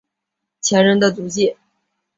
[0.61, 1.55] 前人的足迹